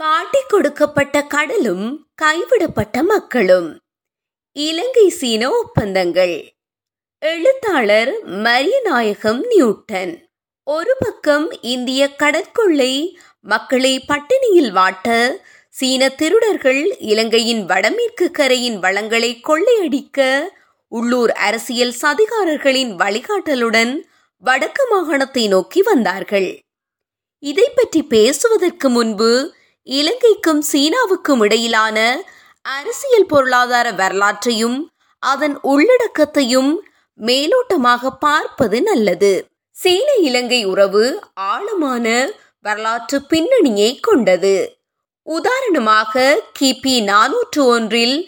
காட்டி 0.00 0.40
கொடுக்கப்பட்ட 0.48 1.22
கடலும் 1.22 2.06
கைவிடப்பட்ட 2.14 3.02
மக்களும். 3.02 3.78
இலங்கை 4.52 5.08
சீன 5.08 5.50
ஒப்பந்தங்கள். 5.50 6.54
எழுத்தாளர் 7.18 8.12
மரியநாயகம் 8.26 9.40
நியூட்டன். 9.46 10.28
ஒரு 10.62 10.96
பக்கம் 10.98 11.50
இந்திய 11.60 12.10
கடற்கொள்ளை 12.18 13.16
மக்களை 13.40 14.04
பட்டினியில் 14.08 14.70
வாட்ட 14.72 15.36
சீன 15.68 16.08
திருடர்கள் 16.08 16.96
இலங்கையின் 16.98 17.64
வடமேற்கு 17.64 18.30
கரையின் 18.30 18.78
வளங்களை 18.78 19.40
கொள்ளையடிக்க 19.40 20.48
உள்ளூர் 20.88 21.32
அரசியல் 21.32 21.94
சதிகாரர்களின் 22.02 22.94
வழிகாட்டலுடன் 22.94 24.00
வடக்கு 24.36 24.86
மாகாணத்தை 24.92 25.48
நோக்கி 25.48 25.82
வந்தார்கள். 25.82 26.60
இதை 27.38 27.70
பற்றி 27.74 28.02
பேசுவதற்கு 28.02 28.88
முன்பு 28.88 29.54
இலங்கைக்கும் 29.86 30.62
சீனாவுக்கும் 30.72 31.42
இடையிலான 31.42 31.98
அரசியல் 32.62 33.26
பொருளாதார 33.26 33.92
வரலாற்றையும் 33.92 34.78
அதன் 35.22 35.56
உள்ளடக்கத்தையும் 35.62 36.72
மேலோட்டமாக 37.20 38.10
பார்ப்பது 38.18 38.78
நல்லது. 38.82 39.32
சீன 39.76 40.08
இலங்கை 40.22 40.60
உறவு 40.64 41.04
ஆழமான 41.34 42.06
வரலாற்று 42.60 43.18
பின்னணியை 43.22 43.90
கொண்டது. 44.00 44.56
உதாரணமாக 45.26 46.42
கிபி 46.58 46.94
நானூற்று 47.10 47.62
ஒன்றில் 47.66 48.18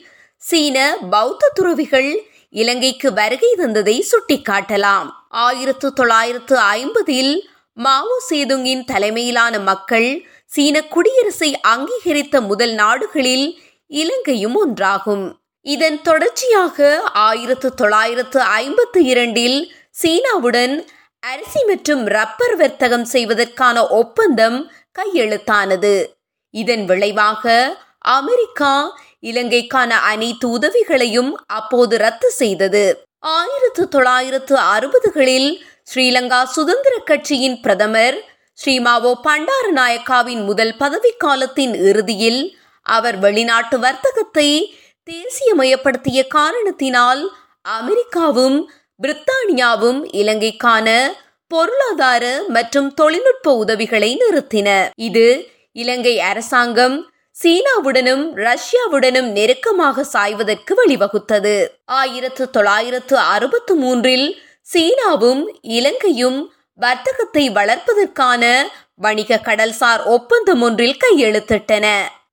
சீன 0.42 0.96
பௌத்த 1.10 1.52
துறவிகள் 1.54 2.10
இலங்கைக்கு 2.50 3.08
வருகை 3.12 3.50
தந்ததை 3.58 3.96
சுட்டிக்காட்டலாம். 4.10 5.08
ஆயிரத்து 5.28 5.88
தொள்ளாயிரத்து 5.92 6.56
ஐம்பதில் 6.78 7.34
மாவோ 7.76 8.14
சேதுங்கின் 8.28 8.84
தலைமையிலான 8.84 9.54
மக்கள் 9.58 10.08
சீன 10.50 10.76
குடியரசை 10.82 11.48
அங்கீகரித்த 11.68 12.36
முதல் 12.40 12.72
நாடுகளில் 12.72 13.60
இலங்கையும் 13.86 14.56
ஒன்றாகும். 14.62 15.24
இதன் 15.66 16.02
தொடர்ச்சியாக 16.02 17.00
ஆயிரத்து 17.12 17.74
தொள்ளாயிரத்து 17.74 18.38
ஐம்பத்தி 18.40 19.00
இரண்டில் 19.12 19.58
சீனாவுடன் 20.02 20.74
அரிசி 21.22 21.64
மற்றும் 21.66 22.04
ரப்பர் 22.06 22.56
வர்த்தகம் 22.56 23.04
செய்வதற்கான 23.04 23.76
ஒப்பந்தம் 23.88 24.58
கையெழுத்தானது. 24.98 25.94
இதன் 26.54 26.84
விளைவாக 26.84 27.76
அமெரிக்கா 27.98 28.98
இலங்கைக்கான 29.20 29.90
அனைத்து 30.12 30.48
உதவிகளையும் 30.48 31.30
அப்போது 31.46 31.98
ரத்து 31.98 32.30
செய்தது. 32.30 32.84
ஆயிரத்து 33.18 33.88
தொள்ளாயிரத்து 33.88 34.56
அறுபதுகளில் 34.74 35.50
ஸ்ரீலங்கா 35.90 36.40
சுதந்திர 36.56 36.94
கட்சியின் 37.04 37.60
பிரதமர் 37.60 38.18
ஸ்ரீமாவோ 38.58 39.10
பண்டாரநாயக்காவின் 39.26 40.40
முதல் 40.44 40.72
பதவிக்காலத்தின் 40.78 41.74
இறுதியில் 41.80 42.40
அவர் 42.86 43.16
வெளிநாட்டு 43.18 43.76
வர்த்தகத்தை 43.78 44.48
தேசியமயப்படுத்திய 45.08 46.18
காரணத்தினால் 46.28 47.22
அமெரிக்காவும் 47.62 48.58
பிரித்தானியாவும் 49.00 50.00
இலங்கைக்கான 50.12 50.88
பொருளாதார 51.50 52.24
மற்றும் 52.48 52.88
தொழில்நுட்ப 52.94 53.54
உதவிகளை 53.54 54.10
நிறுத்தின. 54.20 54.68
இது 54.94 55.26
இலங்கை 55.72 56.14
அரசாங்கம் 56.20 56.96
சீனாவுடனும் 57.36 58.24
ரஷ்யாவுடனும் 58.46 59.30
நெருக்கமாக 59.30 60.04
சாய்வதற்கு 60.12 60.72
வழிவகுத்தது. 60.74 61.56
ஆயிரத்து 62.00 62.44
தொள்ளாயிரத்து 62.50 63.16
அறுபத்து 63.34 63.74
மூன்றில் 63.74 64.28
சீனாவும் 64.74 65.42
இலங்கையும் 65.78 66.38
வர்த்தகத்தை 66.78 67.50
வளர்ப்பதற்கான 67.50 68.42
வணிக 68.94 69.40
கடல்சார் 69.44 70.02
ஒப்பந்தம் 70.04 70.60
ஒன்றில் 70.60 71.00
கையெழுத்திட்டன. 71.04 71.86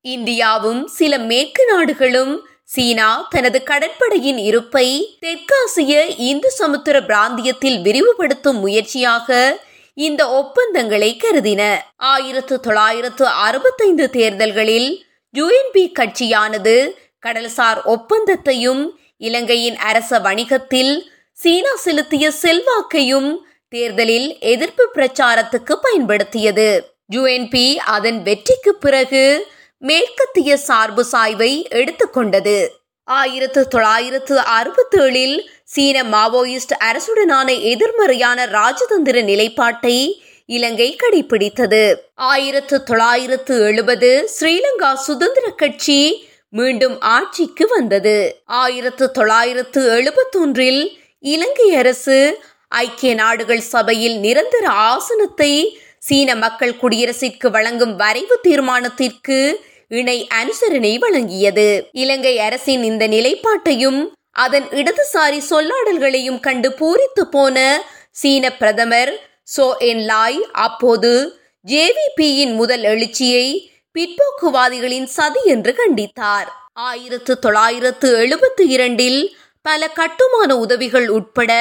இந்தியாவும் 0.04 0.82
சில 0.98 1.18
மேற்கு 1.18 1.64
நாடுகளும் 1.72 2.34
சீனா 2.64 3.28
தனது 3.30 3.64
கடற்படையின் 3.64 4.38
இருப்பை 4.38 5.18
தெற்காசிய 5.22 5.94
இந்து 6.18 6.52
சமுத்திர 6.52 7.02
பிராந்தியத்தில் 7.02 7.80
விரிவுபடுத்தும் 7.82 8.60
முயற்சியாக 8.60 9.60
இந்த 9.94 10.22
ஒப்பந்தங்களை 10.30 11.18
கருதின. 11.24 11.62
ஆயிரத்து 11.96 12.60
தொள்ளாயிரத்து 12.60 13.26
அறுபத்தைந்து 13.26 14.10
தேர்தல்களில் 14.10 14.90
யுஎன்பி 15.34 15.84
கட்சியானது 16.00 16.76
கடல்சார் 17.26 17.82
ஒப்பந்தத்தையும் 17.86 18.84
இலங்கையின் 19.18 19.78
அரச 19.90 20.20
வணிகத்தில் 20.20 20.94
சீனா 21.38 21.76
செலுத்திய 21.76 22.26
செல்வாக்கையும் 22.44 23.30
தேர்தலில் 23.70 24.40
எதிர்ப்பு 24.40 24.86
பிரச்சாரத்துக்கு 24.94 25.74
பயன்படுத்தியது. 25.82 26.68
யுஎன்பி 27.12 27.76
அதன் 27.76 28.22
வெற்றிக்கு 28.22 28.76
பிறகு 28.76 29.48
மேற்கத்திய 29.78 30.58
சார்பு 30.58 31.06
சாய்வை 31.12 31.52
எடுத்துக்கொண்டது 31.80 32.68
ஆயிரத்து 33.04 33.68
தொள்ளாயிரத்து 33.68 34.40
அறுபத்தி 34.40 34.98
ஏழில் 34.98 35.36
சீன 35.64 36.04
மாவோயிஸ்ட் 36.04 36.76
அரசுடனான 36.84 37.62
எதிர்மறையான 37.62 38.46
ராஜதந்திர 38.46 39.24
நிலைப்பாட்டை 39.24 39.98
இலங்கை 40.46 40.96
கடைபிடித்தது 40.96 41.84
ஆயிரத்து 42.14 42.84
தொள்ளாயிரத்து 42.84 43.62
எழுபது 43.62 44.30
ஸ்ரீலங்கா 44.36 44.94
சுதந்திர 44.94 45.50
கட்சி 45.50 46.28
மீண்டும் 46.50 47.02
ஆட்சிக்கு 47.02 47.68
வந்தது. 47.68 48.42
ஆயிரத்து 48.46 49.12
தொள்ளாயிரத்து 49.12 49.82
எழுபத்தொன்றில் 49.98 50.84
இலங்கை 51.20 51.74
அரசு 51.76 52.18
ஐக்கிய 52.84 53.12
நாடுகள் 53.14 53.64
சபையில் 53.74 54.18
நிரந்தர 54.20 54.66
ஆசனத்தை 54.92 55.52
சீன 56.08 56.30
மக்கள் 56.36 56.80
குடியரசிற்கு 56.82 57.48
வழங்கும் 57.48 57.94
வரைவு 57.96 58.36
தீர்மானத்திற்கு 58.44 59.38
இணை 59.92 60.18
அனுசரணை 60.40 60.94
வழங்கியது. 61.04 61.68
இலங்கை 62.02 62.36
அரசின் 62.40 62.84
இந்த 62.84 63.04
நிலைப்பாட்டையும் 63.08 64.00
அதன் 64.36 64.68
இடதுசாரி 64.80 65.40
சொல்லாடல்களையும் 65.50 66.40
கண்டு 66.40 66.70
பூரித்து 66.80 67.24
போன 67.36 67.58
சீன 68.22 68.52
பிரதமர் 68.52 69.14
சோ 69.56 69.66
என் 69.90 70.04
லாய் 70.12 70.42
அப்போது 70.66 71.14
ஜேவிபியின் 71.66 72.54
முதல் 72.56 72.84
எழுச்சியை 72.84 73.48
பிற்போக்குவாதிகளின் 73.96 75.10
சதி 75.18 75.42
என்று 75.46 75.72
கண்டித்தார். 75.80 76.50
ஆயிரத்து 76.88 77.34
தொள்ளாயிரத்து 77.40 78.08
எழுபத்தி 78.24 78.64
இரண்டில் 78.76 79.22
பல 79.66 79.88
கட்டுமான 80.00 80.52
உதவிகள் 80.58 81.08
உட்பட 81.08 81.52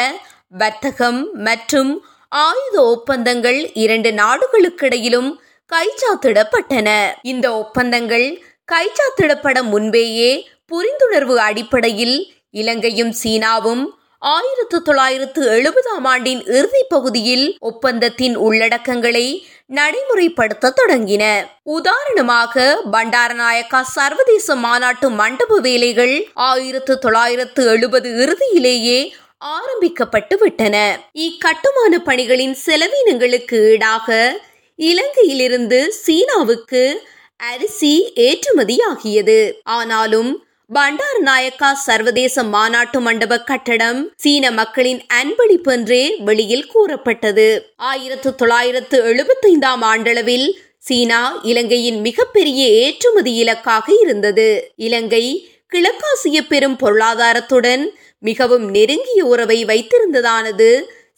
வர்த்தகம் 0.53 1.21
மற்றும் 1.35 1.93
ஆயுத 2.29 2.77
ஒப்பந்தங்கள் 2.85 3.59
இரண்டு 3.75 4.11
நாடுகளுக்கிடையிலும் 4.13 5.31
கைச்சாத்திடப்பட்டன. 5.73 6.89
இந்த 7.23 7.47
ஒப்பந்தங்கள் 7.55 8.27
கைச்சாத்திடப்பட 8.73 9.59
முன்பேயே 9.63 10.31
புரிந்துணர்வு 10.73 11.37
அடிப்படையில் 11.39 12.17
இலங்கையும் 12.51 13.13
சீனாவும் 13.23 13.85
ஆயிரத்து 14.19 14.83
தொள்ளாயிரத்து 14.83 15.41
எழுபதாம் 15.51 16.05
ஆண்டின் 16.05 16.43
இறுதி 16.47 16.83
பகுதியில் 16.89 17.47
ஒப்பந்தத்தின் 17.61 18.37
உள்ளடக்கங்களை 18.37 19.27
நடைமுறைப்படுத்த 19.75 20.73
தொடங்கின. 20.81 21.25
உதாரணமாக 21.63 22.65
பண்டாரநாயக்கா 22.93 23.81
சர்வதேச 23.97 24.57
மாநாட்டு 24.57 25.11
மண்டப 25.11 25.59
வேலைகள் 25.61 26.15
ஆயிரத்து 26.35 26.99
தொள்ளாயிரத்து 26.99 27.63
எழுபது 27.67 28.11
இறுதியிலேயே 28.23 28.99
ஆரம்பிக்கப்பட்டு 29.45 30.39
விட்டன. 30.39 30.77
இக்கட்டுமான 31.13 31.99
பணிகளின் 31.99 32.57
செலவினங்களுக்கு 32.67 33.71
ஈடாக 33.71 34.41
இலங்கையிலிருந்து 34.79 35.87
சீனாவுக்கு 35.89 37.03
அரிசி 37.37 38.13
ஏற்றுமதியாகியது. 38.17 39.53
ஆனாலும் 39.63 40.47
பண்டார் 40.73 41.21
நாயக்கா 41.21 41.73
சர்வதேச 41.73 42.43
மாநாட்டு 42.43 43.01
மண்டப 43.01 43.43
கட்டடம் 43.43 44.13
சீன 44.17 44.51
மக்களின் 44.51 45.03
அன்பளிப்பு 45.15 45.71
என்றே 45.71 46.17
வெளியில் 46.19 46.67
கூறப்பட்டது. 46.67 47.73
ஆயிரத்து 47.77 48.35
தொள்ளாயிரத்து 48.35 49.05
எழுபத்தைந்தாம் 49.05 49.83
ஆண்டளவில் 49.83 50.49
சீனா 50.79 51.41
இலங்கையின் 51.43 52.01
மிகப்பெரிய 52.01 52.67
ஏற்றுமதி 52.67 53.35
இலக்காக 53.35 53.93
இருந்தது. 54.01 54.73
இலங்கை 54.77 55.49
கிழக்காசிய 55.73 56.41
பெரும் 56.49 56.77
பொருளாதாரத்துடன் 56.79 57.85
மிகவும் 58.25 58.67
நெருங்கிய 58.77 59.21
உறவை 59.33 59.59
வைத்திருந்ததானது? 59.71 60.71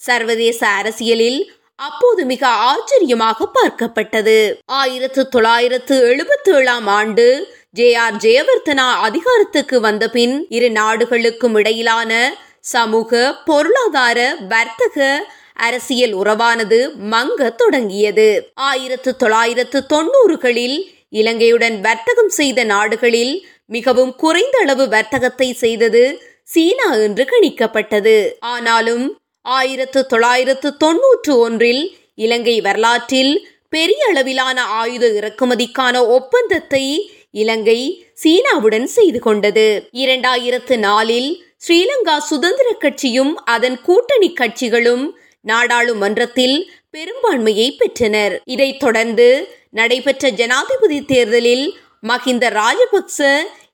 சர்வதேச 0.06 0.61
அரசியலில் 0.81 1.41
அப்போது 1.79 2.23
மிக 2.32 2.43
ஆச்சரியமாக 2.69 3.49
பார்க்கப்பட்டது. 3.56 4.38
ஆயிரத்து 4.81 5.23
தொள்ளாயிரத்து 5.29 5.94
எழுபத்தி 6.11 6.50
ஏழாம் 6.58 6.88
ஆண்டு 6.99 7.26
ஜே 7.70 7.88
ஆர் 8.05 8.17
ஜெயவர்த்தனா 8.25 8.87
அதிகாரத்துக்கு 9.08 9.76
வந்த 9.81 10.05
பின் 10.08 10.35
இரு 10.49 10.69
நாடுகளுக்கும் 10.79 11.56
இடையிலான 11.61 12.12
சமூக 12.73 13.11
பொருளாதார 13.49 14.20
வர்த்தக 14.52 14.97
அரசியல் 15.67 16.14
உறவானது 16.20 16.79
மங்க 17.12 17.50
தொடங்கியது. 17.62 18.29
ஆயிரத்து 18.69 19.11
தொள்ளாயிரத்து 19.17 19.79
தொண்ணூறுகளில் 19.93 20.79
இலங்கையுடன் 21.19 21.76
வர்த்தகம் 21.81 22.32
செய்த 22.38 22.61
நாடுகளில் 22.73 23.35
மிகவும் 23.76 24.12
குறைந்த 24.23 24.56
அளவு 24.64 24.85
வர்த்தகத்தை 24.88 25.49
செய்தது 25.64 26.02
சீனா 26.46 26.94
என்று 26.94 27.25
கணிக்கப்பட்டது. 27.25 28.32
ஆனாலும் 28.38 29.19
ஆயிரத்து 29.43 30.06
தொள்ளாயிரத்து 30.06 30.76
தொன்னூற்று 30.76 31.38
ஒன்றில் 31.38 31.82
இலங்கை 32.14 32.60
வரலாற்றில் 32.60 33.32
பெரிய 33.69 34.06
அளவிலான 34.06 34.64
ஆயுத 34.81 35.06
இறக்குமதிக்கான 35.20 36.06
ஒப்பந்தத்தை 36.08 36.84
இலங்கை 37.31 37.81
சீனாவுடன் 38.22 38.84
செய்து 38.84 39.20
கொண்டது. 39.20 39.88
இரண்டாயிரத்து 39.93 40.78
நாலில் 40.78 41.31
ஸ்ரீலங்கா 41.66 42.16
சுதந்திர 42.19 42.72
கட்சியும் 42.72 43.44
அதன் 43.44 43.81
கூட்டணி 43.81 44.34
கட்சிகளும் 44.40 45.04
நாடாளுமன்றத்தில் 45.40 46.72
பெரும்பான்மையை 46.90 47.69
பெற்றனர். 47.76 48.40
இதைத் 48.44 48.81
தொடர்ந்து 48.81 49.28
நடைபெற்ற 49.70 50.28
ஜனாதிபதி 50.31 51.04
தேர்தலில் 51.04 51.66
மஹிந்த 52.06 52.46
ராஜபக்ச 52.50 53.19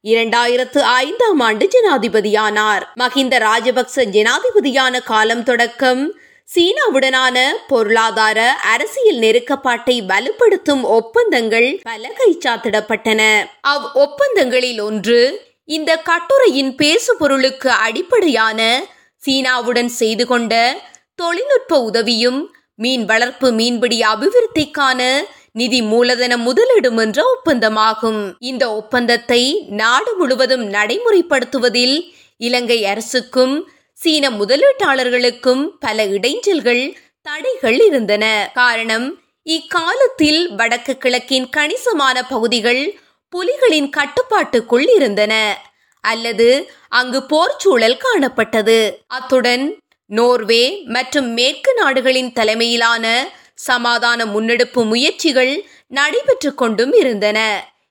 இரண்டாயிரத்து 0.06 0.78
ஐந்தாம் 0.78 1.40
ஆண்டு 1.40 1.69
ஜனாதிபதியானார். 1.72 2.82
மஹிந்த 3.00 3.38
ராஜபக்ச 3.38 4.04
ஜனாதிபதியான 4.04 5.02
காலம் 5.02 5.43
தொடக்கம் 5.43 6.19
சீனாவுடனான 6.54 7.52
பொருளாதார 7.69 8.52
அரசியல் 8.52 9.16
நெருக்கப்பாட்டை 9.16 10.00
வலுப்படுத்தும் 10.00 10.82
ஒப்பந்தங்கள் 10.82 11.81
பல 11.82 12.12
கைச்சாத்திடப்பட்டன. 12.19 13.46
அவ் 13.60 13.90
ஒப்பந்தங்களில் 13.94 14.81
ஒன்று 14.81 15.40
இந்த 15.64 15.96
கட்டுரையின் 15.96 16.75
பேசுபொருளுக்கு 16.75 17.66
அடிப்படையான 17.69 18.82
சீனாவுடன் 19.26 19.88
செய்து 19.88 20.26
கொண்ட 20.26 20.81
தொழில்நுட்ப 21.14 21.82
உதவியும் 21.82 22.54
மீன் 22.75 23.04
வளர்ப்பு 23.04 23.50
மீன்பிடி 23.50 24.00
அபிவிருத்திக்கான 24.00 25.22
நிதி 25.52 25.82
மூலதன 25.82 26.37
முதலிடும் 26.37 26.96
என்ற 26.96 27.19
ஒப்பந்தமாகும். 27.32 28.32
இந்த 28.38 28.75
ஒப்பந்தத்தை 28.75 29.64
நாடு 29.69 30.16
முழுவதும் 30.16 30.70
நடைமுறைப்படுத்துவதில் 30.70 31.96
இலங்கை 32.37 32.84
அரசுக்கும் 32.84 33.70
சீன 33.93 34.31
முதலீட்டாளர்களுக்கும் 34.31 35.69
பல 35.81 36.06
இடைஞ்சல்கள் 36.06 36.94
தடைகள் 37.22 37.78
இருந்தன. 37.87 38.50
காரணம் 38.54 39.20
இக்காலத்தில் 39.43 40.54
வடக்கு 40.54 40.96
கிழக்கின் 40.96 41.49
கணிசமான 41.49 42.22
பகுதிகள் 42.26 42.99
புலிகளின் 43.32 43.90
கட்டுப்பாட்டுக்குள் 43.90 44.87
இருந்தன. 44.94 45.34
அல்லது 46.00 46.70
அங்கு 46.88 47.20
போர்ச்சூழல் 47.20 47.99
காணப்பட்டது. 47.99 48.78
அத்துடன் 49.06 49.64
நோர்வே 50.06 50.82
மற்றும் 50.87 51.28
மேற்கு 51.32 51.75
நாடுகளின் 51.75 52.32
தலைமையிலான 52.32 53.06
சமாதான 53.54 54.26
முன்னெடுப்பு 54.26 54.84
முயற்சிகள் 54.84 55.52
நடைபெற்று 55.87 56.54
கொண்டும் 56.54 56.93
இருந்தன. 56.93 57.38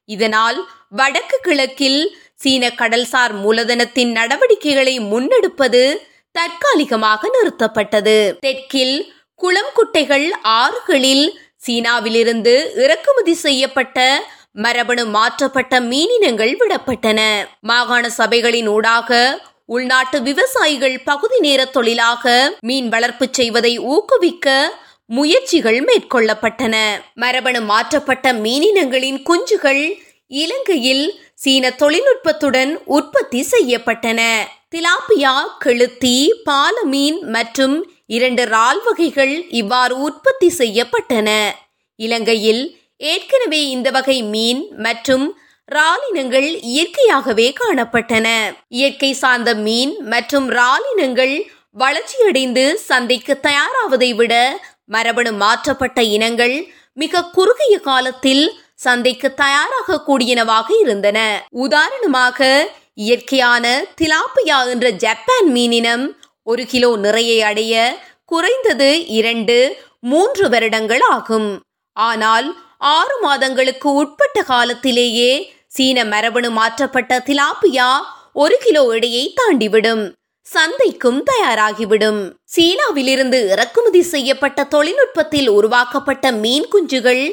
இதனால் 0.05 0.59
வடக்கு 0.89 1.37
கிழக்கில் 1.41 2.01
சீன 2.35 2.69
கடல்சார் 2.81 3.33
மூலதனத்தின் 3.43 4.11
நடவடிக்கைகளை 4.11 4.99
முன்னெடுப்பது 4.99 5.83
தற்காலிகமாக 6.31 7.29
நிறுத்தப்பட்டது. 7.35 8.17
தெற்கில் 8.39 8.95
குளம் 9.35 9.71
குட்டைகள் 9.73 10.27
ஆறுகளில் 10.41 11.25
சீனாவிலிருந்து 11.67 12.53
இறக்குமதி 12.83 13.33
செய்யப்பட்ட 13.33 13.97
மரபணு 14.51 15.03
மாற்றப்பட்ட 15.05 15.73
மீனினங்கள் 15.81 16.53
விடப்பட்டன. 16.61 17.19
மாகாண 17.59 18.03
சபைகளின் 18.17 18.67
ஊடாக 18.67 19.19
உள்நாட்டு 19.65 20.17
விவசாயிகள் 20.21 20.95
பகுதி 21.03 21.39
நேர 21.39 21.65
தொழிலாக 21.65 22.55
மீன் 22.59 22.89
வளர்ப்பு 22.89 23.27
செய்வதை 23.31 23.79
ஊக்குவிக்க 23.93 24.47
முயற்சிகள் 25.09 25.79
மேற்கொள்ளப்பட்டன. 25.87 26.75
மரபணு 27.13 27.61
மாற்றப்பட்ட 27.61 28.33
மீனினங்களின் 28.33 29.19
குஞ்சுகள் 29.23 29.83
இலங்கையில் 30.27 31.21
சீன 31.33 31.69
தொழில்நுட்பத்துடன் 31.69 32.71
உற்பத்தி 32.85 33.45
செய்யப்பட்டன. 33.51 34.21
திலாப்பியா 34.69 35.33
கெளுத்தி 35.65 36.29
பாலமீன் 36.43 37.19
மற்றும் 37.21 37.75
இரண்டு 38.05 38.45
ரால் 38.45 38.81
வகைகள் 38.83 39.47
இவ்வாறு 39.49 39.99
உற்பத்தி 39.99 40.49
செய்யப்பட்டன. 40.57 41.29
இலங்கையில் 41.95 42.63
ஏற்கனவே 42.97 43.69
இந்த 43.69 43.89
வகை 43.91 44.23
மீன் 44.23 44.67
மற்றும் 44.77 45.25
ராலினங்கள் 45.65 46.59
இயற்கையாகவே 46.61 47.53
காணப்பட்டன. 47.59 48.27
இயற்கை 48.67 49.13
சார்ந்த 49.13 49.55
மீன் 49.55 49.93
மற்றும் 50.13 50.49
ராலினங்கள் 50.49 51.35
வளர்ச்சியடைந்து 51.71 52.73
சந்தைக்கு 52.73 53.39
தயாராவதை 53.41 54.15
விட 54.15 54.33
மரபணு 54.93 55.31
மாற்றப்பட்ட 55.43 55.99
இனங்கள் 56.15 56.55
மிக 57.01 57.23
குறுகிய 57.35 57.75
காலத்தில் 57.89 58.43
சந்தைக்கு 58.85 59.27
தயாராக 59.33 59.99
கூடியனவாக 60.07 60.67
இருந்தன. 60.83 61.19
உதாரணமாக 61.65 62.49
இயற்கையான 63.05 63.65
திலாப்பியா 64.01 64.57
என்ற 64.73 64.87
ஜப்பான் 65.03 65.49
மீனினம் 65.55 66.05
ஒரு 66.47 66.63
கிலோ 66.71 66.89
நிறையை 67.05 67.37
அடைய 67.49 67.73
குறைந்தது 68.31 68.89
இரண்டு 69.19 69.57
மூன்று 70.11 70.45
வருடங்கள் 70.49 71.03
ஆகும். 71.15 71.49
ஆனால் 71.97 72.47
ஆறு 72.95 73.15
மாதங்களுக்கு 73.21 73.87
உட்பட்ட 73.93 74.37
காலத்திலேயே 74.51 75.31
சீன 75.75 76.03
மரபணு 76.13 76.49
மாற்றப்பட்ட 76.59 77.19
திலாப்பியா 77.27 77.89
ஒரு 78.43 78.55
கிலோ 78.65 78.83
எடையை 78.95 79.23
தாண்டிவிடும். 79.39 80.03
சந்தைக்கும் 80.47 81.19
தயாராகிவிடும். 81.29 82.21
சீனாவிலிருந்து 82.55 83.39
இறக்குமதி 83.53 84.01
செய்யப்பட்ட 84.01 84.63
தொழில்நுட்பத்தில் 84.63 85.49
உருவாக்கப்பட்ட 85.49 86.31
மீன் 86.31 86.67
குஞ்சுகள் 86.71 87.23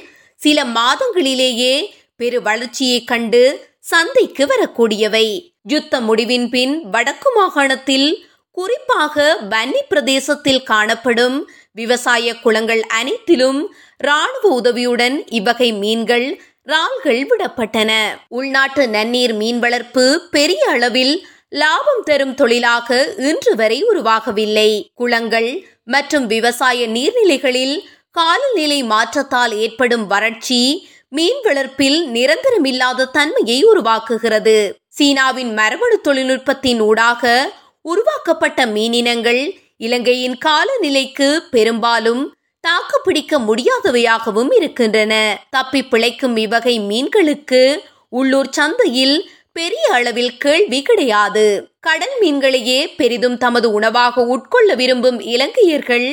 சில 0.41 0.65
மாதங்களிலேயே 0.65 1.75
பெரு 2.17 2.39
வளர்ச்சியை 2.43 3.05
கண்டு 3.05 3.43
சந்தைக்கு 3.91 4.45
வரக்கூடியவை. 4.47 5.27
யுத்த 5.63 6.01
முடிவின் 6.01 6.49
பின் 6.51 6.75
வடக்கு 6.91 7.31
மாகாணத்தில் 7.39 8.09
குறிப்பாக 8.57 9.25
வன்னி 9.51 9.83
பிரதேசத்தில் 9.89 10.63
காணப்படும் 10.63 11.37
விவசாய 11.73 12.35
குளங்கள் 12.37 12.83
அனைத்திலும் 13.01 13.61
ராணுவ 13.97 14.45
உதவியுடன் 14.49 15.17
இவ்வகை 15.31 15.73
மீன்கள் 15.73 16.27
ரால்கள் 16.63 17.21
விடப்பட்டன. 17.31 17.91
உள்நாட்டு 18.29 18.85
நன்னீர் 18.87 19.35
மீன் 19.35 19.59
வளர்ப்பு 19.59 20.05
பெரிய 20.31 20.63
அளவில் 20.71 21.15
லாபம் 21.49 22.03
தரும் 22.05 22.35
தொழிலாக 22.35 23.15
இன்று 23.17 23.55
வரை 23.55 23.85
உருவாகவில்லை. 23.85 24.89
குளங்கள் 24.95 25.67
மற்றும் 25.85 26.27
விவசாய 26.27 26.89
நீர்நிலைகளில் 26.89 27.77
காலநிலை 28.11 28.83
மாற்றத்தால் 28.83 29.57
ஏற்படும் 29.57 30.07
வறட்சி 30.07 30.89
மீன் 31.09 31.41
வளர்ப்பில் 31.43 32.09
நிரந்தரமில்லாத 32.13 33.11
தன்மையை 33.11 33.65
உருவாக்குகிறது. 33.65 34.73
சீனாவின் 34.89 35.53
மரபணு 35.53 36.01
தொழில்நுட்பத்தின் 36.01 36.81
ஊடாக 36.81 37.53
உருவாக்கப்பட்ட 37.83 38.67
மீனினங்கள் 38.67 39.43
இலங்கையின் 39.77 40.39
காலநிலைக்கு 40.45 41.39
பெரும்பாலும் 41.51 42.37
தாக்குப்பிடிக்க 42.61 43.39
முடியாதவையாகவும் 43.39 44.55
இருக்கின்றன. 44.55 45.15
தப்பி 45.51 45.85
பிழைக்கும் 45.85 46.37
இவ்வகை 46.37 46.81
மீன்களுக்கு 46.81 47.79
உள்ளூர் 48.09 48.51
சந்தையில் 48.51 49.31
பெரிய 49.59 49.85
அளவில் 49.99 50.35
கேள்வி 50.45 50.81
கிடையாது. 50.89 51.47
கடல் 51.87 52.17
மீன்களையே 52.21 52.81
பெரிதும் 52.97 53.39
தமது 53.45 53.69
உணவாக 53.79 54.25
உட்கொள்ள 54.35 54.71
விரும்பும் 54.81 55.19
இலங்கையர்கள் 55.35 56.09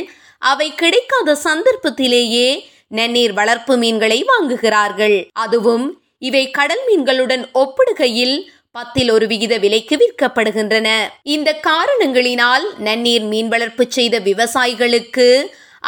அவை 0.51 0.67
கிடைக்காத 0.81 1.37
சந்தர்ப்பத்திலேயே 1.43 2.47
நன்னீர் 2.97 3.33
வளர்ப்பு 3.39 3.73
மீன்களை 3.83 4.19
வாங்குகிறார்கள். 4.31 5.17
அதுவும் 5.43 5.85
இவை 6.27 6.43
கடல் 6.57 6.83
மீன்களுடன் 6.87 7.43
ஒப்பிடுகையில் 7.61 8.35
பத்தில் 8.71 9.09
ஒரு 9.15 9.25
விகித 9.31 9.53
விலைக்கு 9.63 9.95
விற்கப்படுகின்றன. 10.01 10.87
இந்த 11.35 11.49
காரணங்களினால் 11.67 12.65
நன்னீர் 12.87 13.27
மீன் 13.31 13.51
வளர்ப்பு 13.53 13.83
செய்த 13.97 14.15
விவசாயிகளுக்கு 14.29 15.27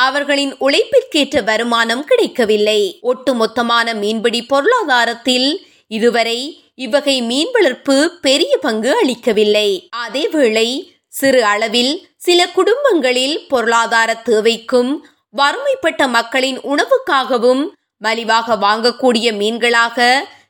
அவர்களின் 0.08 0.54
உழைப்பிற்கேற்ற 0.66 1.44
வருமானம் 1.50 2.06
கிடைக்கவில்லை. 2.10 2.82
ஒட்டுமொத்தமான 3.12 3.96
மீன்பிடி 4.04 4.42
பொருளாதாரத்தில் 4.54 5.50
இதுவரை 5.98 6.40
இவ்வகை 6.78 7.22
மீன் 7.22 7.52
வளர்ப்பு 7.52 7.96
பெரிய 8.22 8.58
பங்கு 8.58 8.92
அளிக்கவில்லை. 9.02 9.70
அதேவேளை 10.06 10.68
சிறு 11.14 11.40
அளவில் 11.44 11.94
சில 12.18 12.40
குடும்பங்களில் 12.48 13.48
பொருளாதார 13.48 14.10
தேவைக்கும் 14.26 14.92
வறுமைப்பட்ட 15.30 16.08
மக்களின் 16.08 16.60
உணவுக்காகவும் 16.74 17.64
மலிவாக 18.02 18.58
வாங்கக்கூடிய 18.66 19.28
மீன்களாக 19.42 20.06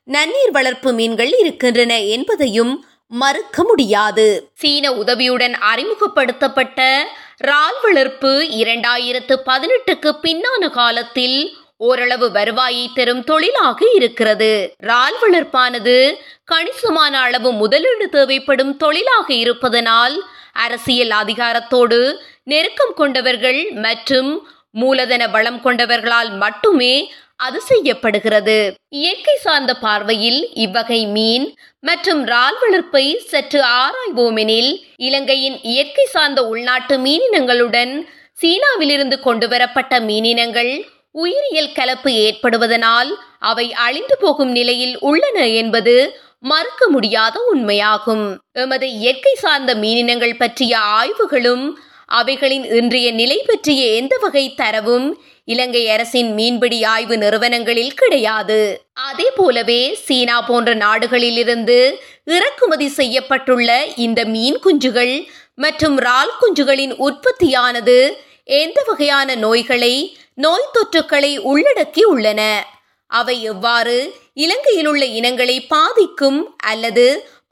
நன்னீர் 0.08 0.52
வளர்ப்பு 0.52 0.92
மீன்கள் 0.94 1.32
இருக்கின்றன 1.38 1.94
என்பதையும் 2.16 2.74
மறுக்க 3.12 3.64
முடியாது. 3.64 4.28
சீன 4.54 4.92
உதவியுடன் 4.94 5.56
அறிமுகப்படுத்தப்பட்ட 5.72 7.08
ரால் 7.38 7.80
வளர்ப்பு 7.84 8.32
இரண்டாயிரத்து 8.62 9.36
பதினெட்டுக்கு 9.50 10.12
பின்னான 10.26 10.70
காலத்தில் 10.70 11.40
ஓரளவு 11.80 12.28
வருவாயை 12.32 12.86
தரும் 12.94 13.24
தொழிலாக 13.24 13.80
இருக்கிறது. 13.98 14.52
ரால் 14.90 15.18
வளர்ப்பானது 15.24 15.96
கணிசமான 16.44 17.14
அளவு 17.20 17.52
முதலீடு 17.52 18.08
தேவைப்படும் 18.10 18.74
தொழிலாக 18.78 19.28
இருப்பதனால் 19.34 20.16
அரசியல் 20.66 21.14
அதிகாரத்தோடு 21.22 22.00
நெருக்கம் 22.44 22.94
கொண்டவர்கள் 22.94 23.62
மற்றும் 23.86 24.32
மூலதன 24.72 25.24
வளம் 25.28 25.62
கொண்டவர்களால் 25.62 26.32
மட்டுமே 26.44 26.96
அது 27.46 27.60
செய்யப்படுகிறது. 27.62 28.58
இயற்கை 28.90 29.36
சார்ந்த 29.44 29.72
பார்வையில் 29.74 30.40
இவ்வகை 30.66 31.02
மீன் 31.08 31.46
மற்றும் 31.80 32.22
ரால் 32.26 32.58
வளர்ப்பை 32.62 33.06
சற்று 33.32 33.60
ஆராய்வோமெனில் 33.82 34.72
இலங்கையின் 35.08 35.58
இயற்கை 35.74 36.06
சார்ந்த 36.16 36.42
உள்நாட்டு 36.52 36.98
மீனினங்களுடன் 36.98 37.94
சீனாவிலிருந்து 38.42 39.18
கொண்டு 39.20 39.48
வரப்பட்ட 39.48 40.00
மீனினங்கள் 40.00 40.74
உயிரியல் 41.22 41.76
கலப்பு 41.78 42.12
ஏற்படுவதனால் 42.26 43.12
அவை 43.50 43.68
அழிந்து 43.86 44.16
போகும் 44.18 44.52
நிலையில் 44.52 44.96
உள்ளன 45.00 45.38
என்பது 45.62 45.96
மறுக்க 46.40 46.84
முடியாத 46.88 47.36
உண்மையாகும். 47.54 48.26
எமது 48.64 48.88
இயற்கை 49.00 49.34
சார்ந்த 49.36 49.72
மீனினங்கள் 49.76 50.40
பற்றிய 50.42 50.74
ஆய்வுகளும் 50.98 51.66
அவைகளின் 52.20 52.66
இன்றைய 52.80 53.08
நிலை 53.12 53.40
பற்றிய 53.48 53.82
எந்த 53.94 54.16
வகை 54.22 54.44
தரவும் 54.56 55.08
இலங்கை 55.44 55.82
அரசின் 55.90 56.30
மீன்பிடி 56.34 56.80
ஆய்வு 56.84 57.16
நிறுவனங்களில் 57.18 57.94
கிடையாது. 57.94 58.60
அதே 59.08 59.28
போலவே 59.36 59.82
சீனா 60.06 60.38
போன்ற 60.42 60.70
நாடுகளிலிருந்து 60.76 61.80
இறக்குமதி 62.36 62.88
செய்யப்பட்டுள்ள 62.98 63.70
இந்த 64.06 64.22
மீன் 64.36 64.60
குஞ்சுகள் 64.66 65.16
மற்றும் 65.56 65.98
இறால் 65.98 66.34
குஞ்சுகளின் 66.42 66.96
உற்பத்தியானது 67.08 68.00
எந்த 68.48 68.84
வகையான 68.88 69.36
நோய்களை 69.36 70.18
நோய் 70.34 70.72
தொற்றுக்களை 70.76 71.32
உள்ளடக்கி 71.38 72.04
உள்ளன? 72.04 72.42
அவை 73.12 73.44
எவ்வாறு 73.44 73.96
இலங்கையில் 74.34 74.88
உள்ள 74.88 75.06
இனங்களை 75.06 75.58
பாதிக்கும் 75.68 76.56
அல்லது 76.58 77.06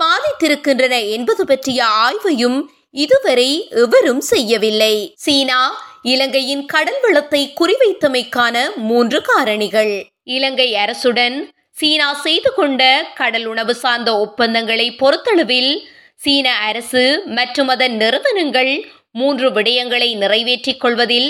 பாதித்திருக்கின்றன 0.03 1.09
என்பது 1.09 1.45
பற்றிய 1.45 1.85
ஆய்வையும் 1.85 2.57
இதுவரை 2.91 3.67
எவரும் 3.69 4.21
செய்யவில்லை. 4.21 5.13
சீனா 5.17 5.59
இலங்கையின் 6.01 6.65
கடல் 6.65 7.01
வளத்தை 7.01 7.53
குறிவைத்தமைக்கான 7.59 8.75
மூன்று 8.75 9.21
காரணிகள். 9.21 9.93
இலங்கை 10.23 10.73
அரசுடன் 10.73 11.37
சீனா 11.71 12.13
செய்து 12.13 12.53
கொண்ட 12.53 12.81
கடல் 13.15 13.45
உணவு 13.45 13.75
சார்ந்த 13.75 14.19
ஒப்பந்தங்களை 14.19 14.95
பொறுத்தளவில் 14.95 15.73
சீன 16.15 16.47
அரசு 16.51 17.21
மற்றும் 17.25 17.67
அதன் 17.67 17.95
நிறுவனங்கள் 17.95 18.73
மூன்று 19.19 19.47
விடயங்களை 19.49 20.09
நிறைவேற்றிக் 20.15 20.79
கொள்வதில் 20.79 21.29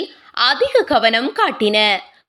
அதிக 0.50 0.82
கவனம் 0.92 1.30
காட்டின 1.36 1.78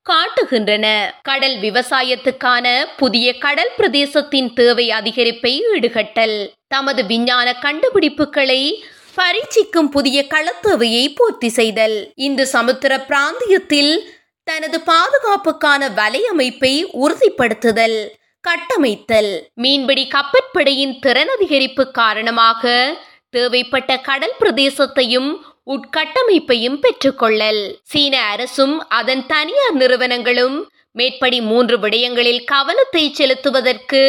காட்டுகின்றன. 0.09 0.85
கடல் 1.21 1.55
விவசாயத்துக்கான 1.55 2.65
புதிய 2.97 3.27
கடல் 3.45 3.71
பிரதேசத்தின் 3.77 4.49
தேவை 4.59 4.85
அதிகரிப்பை 4.89 5.53
ஈடுகட்டல் 5.73 6.37
தமது 6.67 7.01
விஞ்ஞான 7.05 7.47
கண்டுபிடிப்புகளை 7.65 8.61
பரீட்சிக்கும் 9.17 9.89
புதிய 9.95 10.17
களத்தேவையை 10.33 11.03
பூர்த்தி 11.15 11.49
செய்தல். 11.49 11.97
இந்து 12.27 12.45
சமுத்திர 12.45 12.93
பிராந்தியத்தில் 13.09 13.93
தனது 14.47 14.79
பாதுகாப்புக்கான 14.91 15.89
வலையமைப்பை 15.99 16.73
உறுதிப்படுத்துதல் 17.03 17.99
கட்டமைத்தல். 18.43 19.31
மீன்பிடி 19.53 20.07
கப்பற்படையின் 20.15 20.95
திறன் 20.99 21.31
அதிகரிப்பு 21.35 21.83
காரணமாக 21.91 22.63
தேவைப்பட்ட 23.33 23.91
கடல் 24.07 24.35
பிரதேசத்தையும் 24.41 25.29
உட்கட்டமைப்பையும் 25.73 26.77
பெற்றுக்கொள்ளல். 26.83 27.61
சீன 27.91 28.15
அரசும் 28.33 28.75
அதன் 28.99 29.23
தனியார் 29.25 29.77
நிறுவனங்களும் 29.81 30.57
மேற்படி 30.91 31.39
மூன்று 31.41 31.75
விடயங்களில் 31.77 32.43
கவனத்தை 32.53 33.03
செலுத்துவதற்கு 33.17 34.01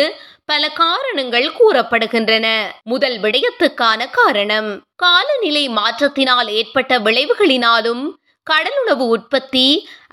பல 0.45 0.69
காரணங்கள் 0.83 1.49
கூறப்படுகின்றன. 1.59 2.47
முதல் 2.83 3.17
விடயத்துக்கான 3.21 4.01
காரணம் 4.11 4.71
காலநிலை 4.97 5.65
மாற்றத்தினால் 5.79 6.49
ஏற்பட்ட 6.61 6.93
விளைவுகளினாலும் 6.99 8.05
கடலுணவு 8.47 9.05
உற்பத்தி 9.15 9.69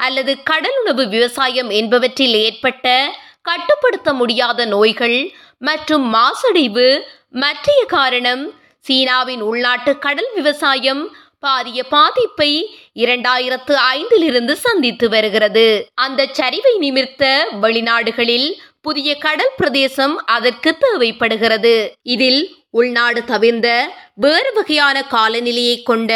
அல்லது 0.05 0.31
கடலுணவு 0.49 1.03
விவசாயம் 1.07 1.69
என்பவற்றில் 1.69 2.35
ஏற்பட்ட 2.45 2.87
கட்டுப்படுத்த 3.41 4.09
முடியாத 4.13 4.59
நோய்கள் 4.65 5.19
மற்றும் 5.57 6.05
மாசடைவு 6.13 6.87
மற்றைய 7.43 7.81
காரணம் 7.97 8.43
சீனாவின் 8.85 9.43
உள்நாட்டு 9.49 9.91
கடல் 10.05 10.31
விவசாயம் 10.35 11.03
பாரிய 11.45 11.79
பாதிப்பை 11.89 12.51
இரண்டாயிரத்து 13.03 13.73
ஐந்திலிருந்து 13.95 14.53
சந்தித்து 14.65 15.05
வருகிறது. 15.09 15.65
அந்த 16.05 16.21
சரிவை 16.37 16.73
நிமிர்த்த 16.83 17.23
வெளிநாடுகளில் 17.61 18.47
புதிய 18.81 19.09
கடல் 19.25 19.53
பிரதேசம் 19.57 20.15
அதற்கு 20.35 20.71
தேவைப்படுகிறது. 20.77 21.73
இதில் 22.03 22.41
உள்நாடு 22.69 23.21
தவிர்ந்த 23.23 23.69
வேறு 24.15 24.51
வகையான 24.53 24.97
காலநிலையை 25.15 25.77
கொண்ட 25.83 26.11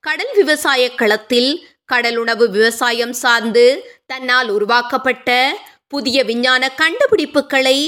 கடல் 0.00 0.32
விவசாய 0.34 0.82
களத்தில் 1.00 1.50
கடலுணவு 1.92 2.44
விவசாயம் 2.56 3.14
சார்ந்து 3.22 3.66
தன்னால் 4.06 4.48
உருவாக்கப்பட்ட 4.48 5.30
புதிய 5.88 6.18
விஞ்ஞான 6.24 6.72
கண்டுபிடிப்புகளை 6.82 7.78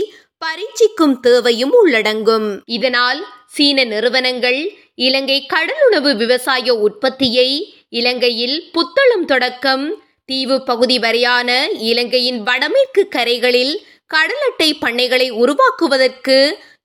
பரீட்சிக்கும் 0.44 1.16
தேவையும் 1.20 1.74
உள்ளடங்கும். 1.80 2.48
இதனால் 2.78 3.20
சீன 3.54 3.84
நிறுவனங்கள் 3.84 4.60
இலங்கை 5.06 5.38
கடலுணவு 5.52 6.10
விவசாய 6.16 6.74
உற்பத்தியை 6.86 7.48
இலங்கையில் 7.88 8.56
புத்தளம் 8.74 9.24
தொடக்கம் 9.24 9.84
தீவு 10.24 10.56
பகுதி 10.64 10.96
வரையான 10.98 11.50
இலங்கையின் 11.90 12.40
வடமேற்கு 12.42 13.02
கரைகளில் 13.08 13.74
கடல் 14.06 14.44
அட்டை 14.48 14.70
பண்ணைகளை 14.74 15.28
உருவாக்குவதற்கு 15.42 16.36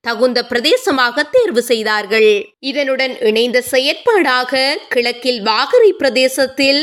தகுந்த 0.01 0.39
பிரதேசமாக 0.43 1.23
தேர்வு 1.31 1.61
செய்தார்கள். 1.61 2.31
இதனுடன் 2.59 3.13
இணைந்த 3.19 3.59
செயற்பாடாக 3.71 4.61
கிழக்கில் 4.89 5.41
வாகரை 5.43 5.91
பிரதேசத்தில் 5.91 6.81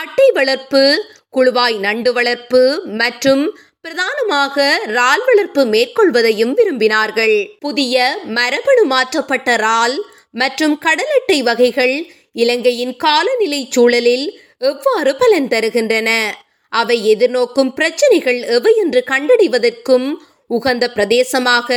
அட்டை 0.00 0.28
வளர்ப்பு 0.30 0.82
குழுவாய் 1.30 1.76
நண்டு 1.78 2.10
வளர்ப்பு 2.12 2.62
மற்றும் 3.00 3.44
பிரதானமாக 3.84 4.56
இறால் 4.88 5.22
வளர்ப்பு 5.28 5.62
மேற்கொள்வதையும் 5.72 6.52
விரும்பினார்கள். 6.58 7.36
புதிய 7.58 8.04
மரபணு 8.36 8.82
மாற்றப்பட்ட 8.92 9.48
இறால் 9.58 9.96
மற்றும் 10.32 10.74
கடல் 10.78 11.12
அட்டை 11.16 11.38
வகைகள் 11.42 11.94
இலங்கையின் 12.42 12.94
காலநிலை 12.96 13.60
சூழலில் 13.74 14.26
எவ்வாறு 14.70 15.12
பலன் 15.16 15.48
தருகின்றன? 15.48 16.10
அவை 16.72 16.98
எதிர்நோக்கும் 17.12 17.72
பிரச்சனைகள் 17.78 18.40
எவை 18.56 18.74
என்று 18.76 19.00
கண்டறிவதற்கும் 19.10 20.06
உகந்த 20.46 20.84
பிரதேசமாக 20.88 21.68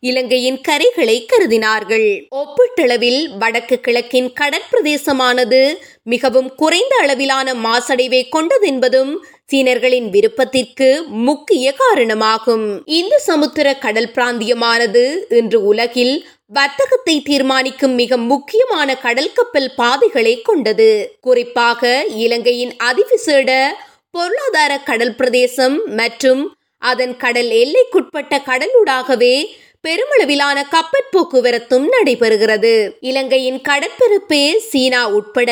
இலங்கையின் 0.00 0.58
கரைகளை 0.68 1.16
கருதினார்கள். 1.32 2.08
ஒப்பீட்டளவில் 2.42 3.22
வடக்கு 3.38 3.76
கிழக்கின் 3.80 4.30
கடற்பிரதேசமானது 4.40 5.60
மிகவும் 6.12 6.50
குறைந்த 6.54 6.94
அளவிலான 7.02 7.54
மாசடைவை 7.66 8.22
கொண்டதென்பதும் 8.36 9.12
சீனர்களின் 9.50 10.08
விருப்பத்திற்கு 10.08 10.88
முக்கிய 11.28 11.72
காரணமாகும். 11.72 12.66
இந்து 12.84 13.18
சமுத்திர 13.20 13.68
கடல் 13.84 14.10
பிராந்தியமானது 14.14 15.04
இன்று 15.28 15.58
உலகில் 15.64 16.14
வர்த்தகத்தை 16.46 17.16
தீர்மானிக்கும் 17.22 17.94
மிக 17.94 18.16
முக்கியமான 18.16 18.96
கடல் 18.96 19.32
கப்பல் 19.32 19.70
பாதைகளை 19.76 20.34
கொண்டது. 20.42 20.90
குறிப்பாக 21.20 22.04
இலங்கையின் 22.24 22.72
அதிவிசேட 22.84 23.50
பொருளாதார 24.10 24.72
கடல் 24.78 25.14
பிரதேசம் 25.14 25.76
மற்றும் 26.00 26.42
அதன் 26.82 27.16
கடல் 27.16 27.50
எல்லைக்குட்பட்ட 27.62 28.38
கடலூடாகவே 28.46 29.34
பெருமளவிலான 29.86 30.58
கப்பற் 30.70 31.10
போக்குவரத்தும் 31.12 31.86
நடைபெறுகிறது. 31.94 32.72
இலங்கையின் 33.00 33.60
கடற்பரப்பே 33.68 34.44
சீனா 34.70 35.02
உட்பட 35.08 35.50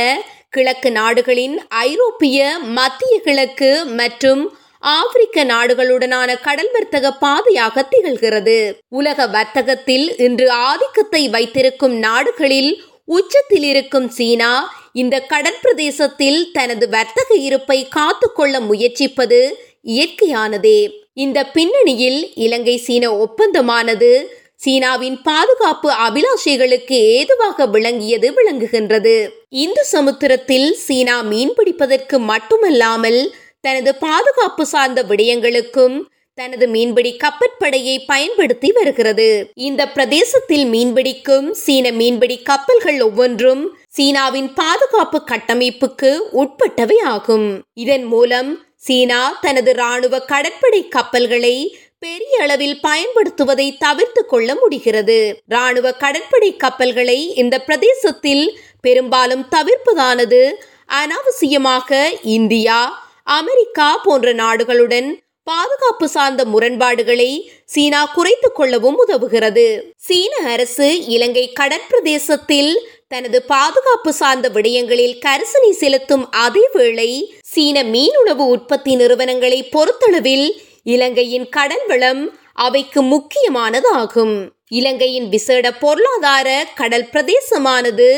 கிழக்கு 0.50 0.90
நாடுகளின் 0.90 1.60
ஐரோப்பிய 1.68 2.58
மத்திய 2.58 3.20
கிழக்கு 3.24 3.84
மற்றும் 3.84 4.42
ஆப்பிரிக்க 4.78 5.44
நாடுகளுடனான 5.44 6.40
கடல் 6.40 6.70
வர்த்தக 6.72 7.12
பாதையாக 7.12 7.84
திகழ்கிறது. 7.90 8.72
உலக 8.88 9.26
வர்த்தகத்தில் 9.26 10.16
இன்று 10.16 10.50
ஆதிக்கத்தை 10.50 11.28
வைத்திருக்கும் 11.28 11.96
நாடுகளில் 11.98 12.84
உச்சத்தில் 13.04 13.62
இருக்கும் 13.62 14.08
சீனா 14.08 14.52
இந்த 14.92 15.26
கடற்பிரதேசத்தில் 15.28 16.50
தனது 16.52 16.88
வர்த்தக 16.88 17.34
இருப்பை 17.34 17.88
காத்துக்கொள்ள 17.88 18.60
முயற்சிப்பது 18.60 19.40
இயற்கையானதே. 19.84 20.78
இந்த 21.14 21.44
பின்னணியில் 21.44 22.32
இலங்கை 22.34 22.76
சீன 22.76 23.10
ஒப்பந்தமானது 23.16 24.12
சீனாவின் 24.54 25.18
பாதுகாப்பு 25.22 25.90
அபிலாஷைகளுக்கு 26.06 26.98
ஏதுவாக 27.16 27.66
விளங்கியது 27.66 28.30
விளங்குகின்றது. 28.38 29.37
இந்து 29.52 29.84
சமுத்திரத்தில் 29.84 30.72
சீனா 30.72 31.22
மீன்பிடிப்பதற்கு 31.22 32.16
மட்டுமல்லாமல் 32.30 33.20
தனது 33.60 33.94
பாதுகாப்பு 33.94 34.66
சார்ந்த 34.66 35.02
விடயங்களுக்கும் 35.02 35.96
தனது 36.34 36.68
மீன்பிடி 36.68 37.16
கப்பற்படையை 37.16 37.94
பயன்படுத்தி 38.06 38.72
வருகிறது. 38.72 39.50
இந்த 39.54 39.88
பிரதேசத்தில் 39.88 40.64
மீன்பிடிக்கும் 40.64 41.50
சீன 41.50 41.92
மீன்பிடி 41.92 42.36
கப்பல்கள் 42.42 43.00
ஒவ்வொன்றும் 43.00 43.76
சீனாவின் 43.88 44.52
பாதுகாப்பு 44.54 45.22
கட்டமைப்புக்கு 45.30 46.12
உட்பட்டவை 46.32 46.98
ஆகும். 47.04 47.64
இதன் 47.74 48.04
மூலம் 48.04 48.50
சீனா 48.76 49.38
தனது 49.40 49.72
ராணுவ 49.72 50.20
கடற்படை 50.20 50.88
கப்பல்களை 50.88 51.56
பெரிய 51.98 52.42
அளவில் 52.42 52.80
பயன்படுத்துவதை 52.82 53.76
தவிர்த்து 53.78 54.22
கொள்ள 54.26 54.54
முடிகிறது. 54.54 55.16
ராணுவ 55.46 55.92
கடற்படை 55.92 56.56
கப்பல்களை 56.56 57.34
இந்த 57.34 57.58
பிரதேசத்தில் 57.60 58.44
பெரும்பாலும் 58.80 59.46
தவிர்ப்பதானது. 59.50 60.52
அனாவசியமாக 60.86 62.18
இந்தியா 62.22 63.06
அமெரிக்கா 63.24 63.96
போன்ற 63.96 64.32
நாடுகளுடன் 64.32 65.08
பாதுகாப்பு 65.42 66.08
சார்ந்த 66.08 66.44
முரண்பாடுகளை 66.44 67.50
சீனா 67.64 68.04
குறைத்துக் 68.04 68.54
கொள்ளவும் 68.54 68.96
உதவுகிறது. 69.06 69.66
சீன 69.96 70.36
அரசு 70.50 71.04
இலங்கை 71.04 71.52
கடற்பிரதேசத்தில் 71.60 72.72
தனது 73.08 73.42
பாதுகாப்பு 73.42 74.12
சார்ந்த 74.12 74.48
விடயங்களில் 74.48 75.18
கரிசனை 75.26 75.70
செலுத்தும் 75.70 76.28
அதேவேளை 76.36 77.30
சீன 77.42 77.82
மீனுணவு 77.82 78.44
உற்பத்தி 78.54 78.96
நிறுவனங்களை 78.96 79.68
பொறுத்தளவில் 79.72 80.48
இலங்கையின் 80.82 81.48
கடல் 81.48 81.86
வளம் 81.86 82.38
அவைக்கு 82.54 83.02
முக்கியமானதாகும். 83.02 84.48
இலங்கையின் 84.68 85.28
விசேட 85.28 85.72
பொருளாதார 85.72 86.66
கடல் 86.74 87.08
பிரதேசமானது 87.12 88.08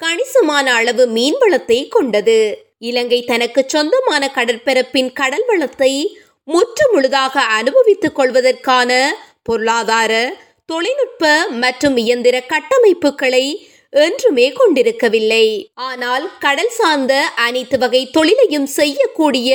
கணிசமான 0.00 0.66
அளவு 0.72 1.04
மீன்வளத்தை 1.16 1.78
கொண்டது. 1.88 2.38
இலங்கை 2.88 3.20
தனக்கு 3.24 3.60
சொந்தமான 3.66 4.24
கடற்பரப்பின் 4.36 5.10
கடல் 5.12 5.46
வளத்தை 5.46 5.92
முற்று 6.48 6.84
முழுதாக 6.92 7.40
அனுபவித்துக் 7.58 8.16
கொள்வதற்கான 8.18 8.90
பொருளாதார 9.42 10.12
தொழில்நுட்ப 10.66 11.24
மற்றும் 11.64 11.96
இயந்திர 11.96 12.36
கட்டமைப்புகளை 12.52 13.44
என்றுமே 13.92 14.46
கொண்டிருக்கவில்லை. 14.52 15.44
ஆனால் 15.88 16.24
கடல் 16.38 16.72
சார்ந்த 16.78 17.12
அனைத்து 17.46 17.76
வகை 17.78 18.02
தொழிலையும் 18.10 18.68
செய்யக்கூடிய 18.78 19.50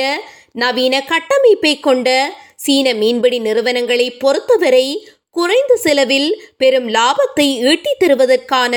நவீன 0.54 0.94
கட்டமைப்பை 1.12 1.74
கொண்ட 1.80 2.08
சீன 2.56 2.88
மீன்பிடி 2.94 3.38
நிறுவனங்களை 3.38 4.08
பொறுத்தவரை 4.22 4.86
குறைந்த 5.30 5.72
செலவில் 5.76 6.30
பெரும் 6.56 6.88
லாபத்தை 6.96 7.46
ஈட்டித் 7.70 8.00
தருவதற்கான 8.02 8.74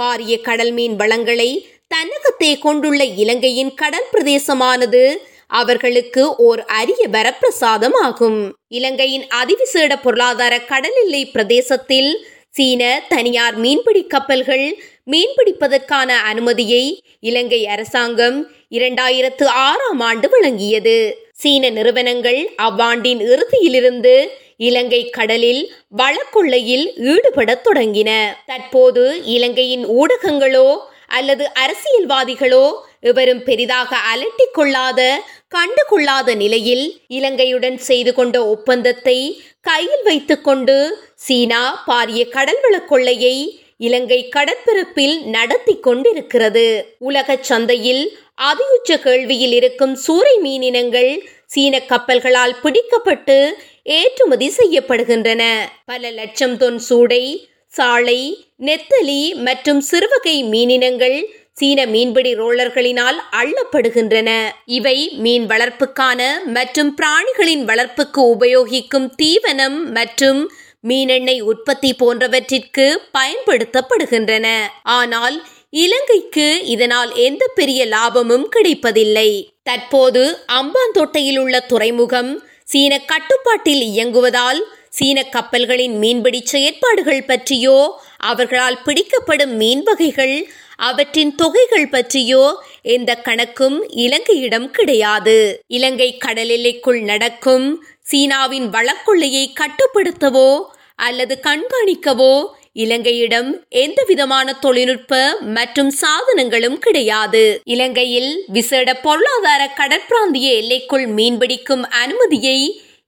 பாரிய 0.00 0.40
கடல் 0.40 0.72
மீன் 0.72 0.96
வளங்களை 0.96 1.50
தன்னகத்தே 1.88 2.58
கொண்டுள்ள 2.58 3.04
இலங்கையின் 3.04 3.74
கடல் 3.74 4.08
பிரதேசமானது 4.12 5.02
அவர்களுக்கு 5.48 6.36
ஓர் 6.36 6.64
அரிய 6.64 7.02
வரப்பிரசாதம் 7.12 7.96
ஆகும் 8.02 8.38
இலங்கையின் 8.68 9.26
அதிவிசேட 9.34 10.02
பொருளாதார 10.02 10.60
கடல் 10.60 10.98
எல்லை 11.04 11.26
பிரதேசத்தில் 11.26 12.10
சீன 12.50 12.82
தனியார் 13.08 13.56
மீன்பிடி 13.56 14.06
கப்பல்கள் 14.06 14.66
மீன்பிடிப்பதற்கான 15.10 16.10
அனுமதியை 16.30 16.84
இலங்கை 17.20 17.66
அரசாங்கம் 17.66 18.38
இரண்டாயிரத்து 18.70 19.44
ஆறாம் 19.44 20.00
ஆண்டு 20.00 20.28
வழங்கியது. 20.28 20.96
சீன 21.32 21.70
நிறுவனங்கள் 21.70 22.40
அவ்வாண்டின் 22.62 23.22
இறுதியிலிருந்து 23.26 24.14
இலங்கை 24.56 25.10
கடலில் 25.10 25.74
வளக்கொள்ளையில் 25.96 26.86
ஈடுபடத் 26.96 27.64
தொடங்கின. 27.70 28.10
தற்போது 28.46 29.24
இலங்கையின் 29.24 29.88
ஊடகங்களோ 29.88 30.78
அல்லது 31.08 31.50
அரசியல்வாதிகளோ 31.64 32.64
எவரும் 33.00 33.42
பெரிதாக 33.42 33.96
அலட்டிக் 33.96 34.54
கொள்ளாத 34.54 35.22
கண்டு 35.48 35.84
கொள்ளாத 35.88 36.34
நிலையில் 36.34 37.00
இலங்கையுடன் 37.08 37.78
செய்து 37.78 38.14
கொண்ட 38.14 38.46
ஒப்பந்தத்தை 38.46 39.42
கையில் 39.60 40.02
வைத்துக்கொண்டு 40.04 40.76
சீனா 41.14 41.82
பாரிய 41.86 42.22
கடல்வள 42.28 42.84
கொள்ளையை 42.84 43.60
இலங்கை 43.78 44.28
கடற்பரப்பில் 44.36 45.24
நடத்தி 45.24 45.74
கொண்டிருக்கிறது. 45.80 46.96
உலக 46.98 47.38
சந்தையில் 47.40 48.18
அதியுச்ச 48.42 48.96
கேள்வியில் 48.96 49.52
இருக்கும் 49.52 49.94
சூறை 50.06 50.34
மீனினங்கள் 50.42 51.20
சீன 51.46 51.82
கப்பல்களால் 51.88 52.56
பிடிக்கப்பட்டு 52.62 53.56
ஏற்றுமதி 53.86 54.52
செய்யப்படுகின்றன. 54.58 55.42
பல 55.84 56.10
லட்சம் 56.10 56.56
தொன் 56.56 56.80
சூடை 56.88 57.24
சாளை 57.72 58.20
நெத்தலி 58.58 59.34
மற்றும் 59.34 59.80
சிறுவகை 59.80 60.44
மீனினங்கள் 60.44 61.18
சீன 61.52 61.86
மீன்பிடி 61.86 62.34
ரோலர்களினால் 62.34 63.18
அள்ளப்படுகின்றன. 63.40 64.30
இவை 64.64 65.10
மீன் 65.16 65.46
வளர்ப்புக்கான 65.46 66.20
மற்றும் 66.44 66.94
பிராணிகளின் 66.96 67.64
வளர்ப்புக்கு 67.64 68.22
உபயோகிக்கும் 68.34 69.08
தீவனம் 69.22 69.78
மற்றும் 69.98 70.50
மீனெண்ணெய் 70.80 71.40
உற்பத்தி 71.40 71.94
போன்றவற்றிற்கு 71.94 72.86
பயன்படுத்தப்படுகின்றன. 73.18 74.46
ஆனால் 74.82 75.36
இலங்கைக்கு 75.70 76.66
இதனால் 76.66 77.14
எந்த 77.14 77.44
பெரிய 77.54 77.86
லாபமும் 77.86 78.48
கிடைப்பதில்லை. 78.48 79.30
தற்போது 79.62 80.38
அம்பாந்தோட்டையில் 80.58 81.38
உள்ள 81.38 81.60
துறைமுகம் 81.60 82.42
சீன 82.68 82.98
கட்டுப்பாட்டில் 82.98 83.82
இயங்குவதால் 83.82 84.60
சீன 84.88 85.22
கப்பல்களின் 85.22 85.96
மீன்பிடி 85.98 86.40
செயற்பாடுகள் 86.44 87.24
பற்றியோ 87.24 88.02
அவர்களால் 88.16 88.78
பிடிக்கப்படும் 88.84 89.54
மீன் 89.54 89.82
வகைகள் 89.82 90.36
அவற்றின் 90.76 91.34
தொகைகள் 91.34 91.88
பற்றியோ 91.88 92.42
எந்த 92.82 93.10
கணக்கும் 93.24 93.76
இலங்கையிடம் 93.96 94.70
கிடையாது. 94.70 95.36
இலங்கை 95.66 96.16
கடல் 96.16 96.48
எல்லைக்குள் 96.48 97.00
நடக்கும் 97.00 97.66
சீனாவின் 98.00 98.68
வளக்குள்ளையை 98.70 99.44
கட்டுப்படுத்தவோ 99.54 100.50
அல்லது 100.98 101.40
கண்காணிக்கவோ 101.42 102.34
இலங்கையிடம் 102.82 103.48
எந்த 103.82 104.00
விதமான 104.06 104.54
தொழில்நுட்ப 104.64 105.12
மற்றும் 105.56 105.90
சாதனங்களும் 106.00 106.78
கிடையாது. 106.78 107.42
இலங்கையில் 107.64 108.30
விசேட 108.46 108.88
பொருளாதார 109.04 109.62
கடற்பிராந்திய 109.78 110.48
எல்லைக்குள் 110.60 111.06
மீன்பிடிக்கும் 111.08 111.84
அனுமதியை 112.02 112.58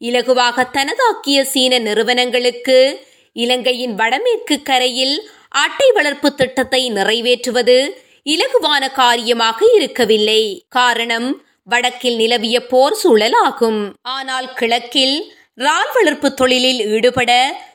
இலகுவாக 0.00 0.64
தனதாக்கிய 0.76 1.38
சீன 1.52 1.78
நிறுவனங்களுக்கு 1.78 2.78
இலங்கையின் 3.37 3.94
வடமேற்கு 3.94 4.57
கரையில் 4.62 5.16
அட்டை 5.62 5.88
வளர்ப்பு 5.92 6.28
திட்டத்தை 6.35 6.83
நிறைவேற்றுவது 6.92 7.78
இலகுவான 8.26 8.85
காரியமாக 8.92 9.59
இருக்கவில்லை. 9.74 10.42
காரணம் 10.68 11.28
வடக்கில் 11.64 12.16
நிலவிய 12.16 12.57
போர் 12.66 12.94
சூழல் 12.94 13.37
ஆகும் 13.46 13.81
ஆனால் 14.14 14.48
கிழக்கில் 14.54 15.16
ரால் 15.64 15.92
வளர்ப்பு 15.94 16.28
தொழிலில் 16.35 16.81
ஈடுபட 16.94 17.31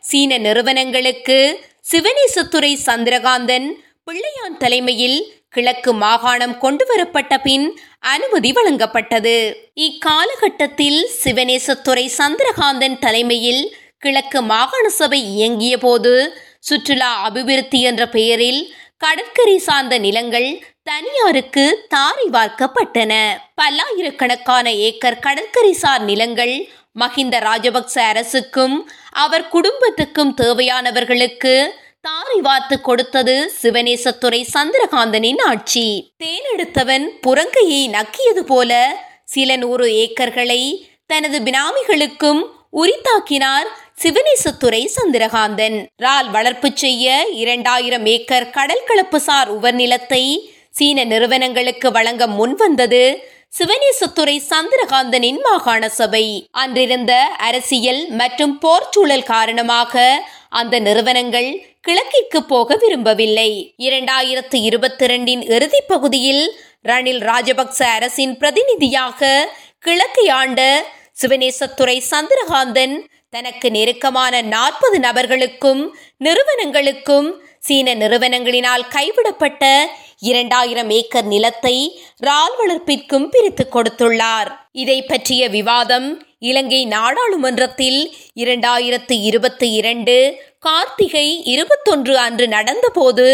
சீன 0.09 0.37
நிறுவனங்களுக்கு 0.37 1.37
சிவனேசத்துறை 1.85 2.73
சந்திரகாந்தன் 2.85 3.65
பிள்ளையான் 4.05 4.57
தலைமையில் 4.59 5.17
கிழக்கு 5.49 5.93
மாகாணம் 5.93 6.57
கொண்டு 6.57 6.85
வரப்பட்ட 6.85 7.33
பின் 7.37 7.65
அனுமதி 7.99 8.51
வழங்கப்பட்டது. 8.51 9.35
இக்காலகட்டத்தில் 9.73 10.99
சிவனேசத்துறை 11.23 12.05
சந்திரகாந்தன் 12.17 12.97
தலைமையில் 12.99 13.63
கிழக்கு 13.97 14.41
மாகாண 14.41 14.85
சபை 14.89 15.19
இயங்கிய 15.33 15.77
போது 15.77 16.13
சுற்றுலா 16.59 17.11
அபிவிருத்தி 17.27 17.81
என்ற 17.81 18.07
பெயரில் 18.07 18.61
கடற்கரை 18.97 19.57
சார்ந்த 19.57 19.97
நிலங்கள் 19.97 20.49
தனியாருக்கு 20.83 21.65
தாரை 21.89 22.27
வார்க்கப்பட்டன. 22.31 23.13
பல்லாயிரக்கணக்கான 23.55 24.73
ஏக்கர் 24.87 25.19
கடற்கரை 25.19 25.73
சார் 25.73 26.03
நிலங்கள் 26.03 26.55
மஹிந்த 26.99 27.35
ராஜபக்ச 27.39 27.95
அரசுக்கும் 28.11 28.75
அவர் 29.13 29.47
குடும்பத்துக்கும் 29.47 30.33
தேவையானவர்களுக்கு 30.41 31.53
தாரி 32.01 32.41
வாத்து 32.41 32.81
கொடுத்தது 32.81 33.53
சிவனேசத்துறை 33.61 34.45
சந்திரகாந்தனின் 34.53 35.41
ஆட்சி. 35.41 36.13
தேனெடுத்தவன் 36.23 37.05
புறங்கையை 37.27 37.83
நக்கியது 37.89 38.43
போல 38.45 38.71
சில 39.25 39.55
நூறு 39.55 39.85
ஏக்கர்களை 39.87 40.61
தனது 41.05 41.39
பினாமிகளுக்கும் 41.39 42.41
உரித்தாக்கினார் 42.73 43.67
சிவனேசத்துறை 44.03 44.81
சந்திரகாந்தன். 44.97 45.85
ரால் 45.95 46.29
வளர்ப்பு 46.29 46.71
செய்ய 46.73 47.25
இரண்டாயிரம் 47.31 48.05
ஏக்கர் 48.05 48.49
கடல் 48.49 48.87
கலப்புசார் 48.87 49.47
உவர்நிலத்தை 49.47 50.51
சீன 50.69 51.03
நிறுவனங்களுக்கு 51.03 51.91
வழங்க 51.91 52.27
முன்வந்தது 52.27 53.03
சிவனேசத்துறை 53.53 54.35
சந்திரகாந்தனின் 54.51 55.39
மாகாண 55.45 55.89
சபை. 55.97 56.23
அன்றிருந்த 56.61 57.13
அரசியல் 57.47 58.01
மற்றும் 58.19 58.53
போர்ச்சூழல் 58.63 59.25
காரணமாக 59.33 60.03
அந்த 60.59 60.75
நிறுவனங்கள் 60.79 61.49
கிழக்கிற்கு 61.81 62.39
போக 62.47 62.75
விரும்பவில்லை. 62.75 63.49
இரண்டாயிரத்து 63.87 64.57
இருபத்தி 64.69 65.05
இரண்டின் 65.05 65.43
இறுதி 65.55 65.81
பகுதியில் 65.87 66.43
ரணில் 66.83 67.21
ராஜபக்ச 67.29 67.79
அரசின் 67.97 68.35
பிரதிநிதியாக 68.37 69.31
கிழக்கு 69.79 70.25
ஆண்ட 70.39 70.61
சிவனேசத்துறை 71.21 71.97
சந்திரகாந்தன் 72.11 72.95
தனக்கு 73.29 73.67
நெருக்கமான 73.71 74.41
நாற்பது 74.55 74.97
நபர்களுக்கும் 74.99 75.83
நிறுவனங்களுக்கும் 76.17 77.29
சீன 77.59 77.93
நிறுவனங்களினால் 77.93 78.89
கைவிடப்பட்ட 78.89 79.63
இரண்டாயிரம் 80.29 80.91
ஏக்கர் 80.97 81.27
நிலத்தை 81.33 81.75
ரால் 82.27 82.55
வளர்ப்பிற்கும் 82.59 83.27
பிரித்து 83.33 83.65
கொடுத்துள்ளார். 83.67 84.49
இதை 84.81 84.97
பற்றிய 85.03 85.41
விவாதம் 85.57 86.07
இலங்கை 86.49 86.81
நாடாளுமன்றத்தில் 86.95 87.99
இரண்டாயிரத்து 88.43 89.15
இருபத்தி 89.29 89.67
இரண்டு 89.79 90.15
கார்த்திகை 90.59 91.27
இருபத்தொன்று 91.53 92.13
அன்று 92.25 92.45
நடந்தபோது 92.55 93.27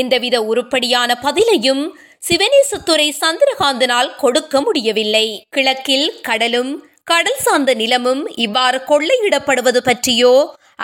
எந்தவித 0.00 0.36
உருப்படியான 0.50 1.10
பதிலையும் 1.26 1.84
சிவனேசத்துறை 2.28 3.08
சந்திரகாந்தனால் 3.22 4.10
கொடுக்க 4.22 4.60
முடியவில்லை. 4.60 5.26
கிழக்கில் 5.54 6.08
கடலும் 6.28 6.72
கடல் 7.10 7.42
சார்ந்த 7.44 7.72
நிலமும் 7.74 8.22
இவ்வாறு 8.44 8.78
கொள்ளையிடப்படுவது 8.88 9.80
பற்றியோ 9.84 10.34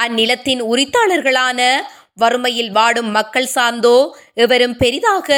அந்நிலத்தின் 0.04 0.62
உரித்தாளர்களான 0.70 1.60
வறுமையில் 2.18 2.70
வாடும் 2.70 3.10
மக்கள் 3.16 3.48
சார்ந்தோ 3.54 3.96
எவரும் 4.42 4.76
பெரிதாக 4.82 5.28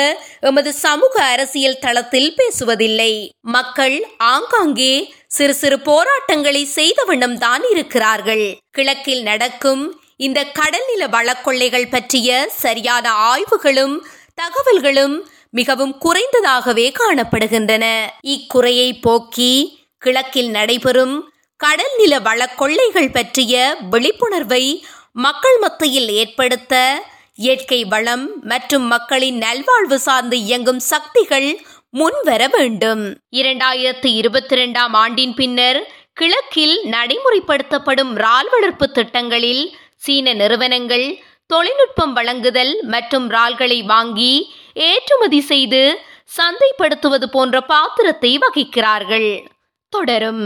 எமது 0.49 0.71
சமூக 0.85 1.15
அரசியல் 1.33 1.81
தளத்தில் 1.85 2.33
பேசுவதில்லை. 2.39 3.13
மக்கள் 3.57 3.97
ஆங்காங்கே 4.33 4.95
சிறு 5.37 5.55
சிறு 5.55 5.79
போராட்டங்களை 5.89 6.63
செய்த 6.79 6.99
வண்ணம் 7.05 7.39
தான் 7.39 7.65
இருக்கிறார்கள். 7.73 8.47
கிழக்கில் 8.71 9.23
நடக்கும் 9.23 9.85
இந்த 10.27 10.41
கடல் 10.59 10.87
நில 10.91 11.07
வளக்கொள்ளைகள் 11.17 11.93
பற்றிய 11.95 12.29
சரியான 12.65 13.07
ஆய்வுகளும் 13.31 13.97
தகவல்களும் 14.43 15.17
மிகவும் 15.51 15.95
குறைந்ததாகவே 16.05 16.87
காணப்படுகின்றன. 17.01 17.85
இக்குறையை 18.35 18.89
போக்கி 19.07 19.53
கிழக்கில் 20.03 20.51
நடைபெறும் 20.51 21.17
கடல் 21.61 21.95
நில 22.01 22.15
வள 22.27 22.41
கொள்ளைகள் 22.61 23.15
பற்றிய 23.15 23.55
விழிப்புணர்வை 23.93 24.65
மக்கள் 25.25 25.59
மத்தியில் 25.59 26.09
ஏற்படுத்த 26.09 27.03
இயற்கை 27.35 27.85
வளம் 27.85 28.45
மற்றும் 28.45 28.83
மக்களின் 28.83 29.37
நல்வாழ்வு 29.37 29.99
சார்ந்து 29.99 30.39
இயங்கும் 30.39 30.79
சக்திகள் 30.79 31.61
முன்வர 31.91 32.49
வேண்டும். 32.49 33.05
இரண்டாயிரத்தி 33.37 34.11
இருபத்தி 34.21 34.55
இரண்டாம் 34.55 34.93
ஆண்டின் 34.93 35.35
பின்னர் 35.35 35.93
கிழக்கில் 36.13 36.77
நடைமுறைப்படுத்தப்படும் 36.85 38.13
இறால் 38.15 38.51
வளர்ப்பு 38.51 38.91
திட்டங்களில் 38.91 39.65
சீன 39.97 40.33
நிறுவனங்கள் 40.33 41.19
தொழில்நுட்பம் 41.47 42.13
வழங்குதல் 42.13 42.75
மற்றும் 42.83 43.31
இறால்களை 43.31 43.83
வாங்கி 43.83 44.55
ஏற்றுமதி 44.75 45.41
செய்து 45.41 46.01
சந்தைப்படுத்துவது 46.37 47.27
போன்ற 47.31 47.61
பாத்திரத்தை 47.61 48.39
வகிக்கிறார்கள். 48.39 49.47
தொடரும். 49.89 50.45